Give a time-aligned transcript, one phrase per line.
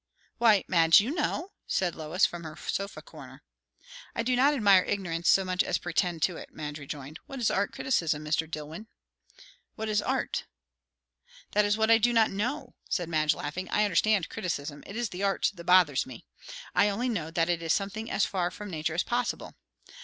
[0.39, 3.43] "Why, Madge, you know!" said Lois from her sofa corner.
[4.15, 7.19] "I do not admire ignorance so much as to pretend to it," Madge rejoined.
[7.27, 8.49] "What is art criticism, Mr.
[8.49, 8.87] Dillwyn?"
[9.75, 10.45] "What is art?"
[11.51, 13.69] "That is what I do not know!" said Madge, laughing.
[13.69, 14.83] "I understand criticism.
[14.87, 16.25] It is the art that bothers me.
[16.73, 19.53] I only know that it is something as far from nature as possible."